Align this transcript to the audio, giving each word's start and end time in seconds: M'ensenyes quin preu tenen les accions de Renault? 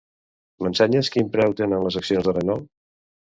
M'ensenyes 0.63 1.11
quin 1.15 1.29
preu 1.35 1.53
tenen 1.59 1.85
les 1.89 1.99
accions 2.01 2.27
de 2.31 2.35
Renault? 2.39 2.67